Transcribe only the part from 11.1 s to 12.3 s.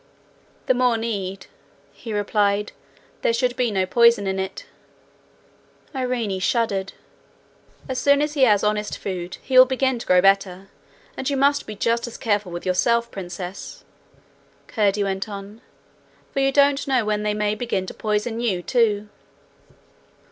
And you must be just as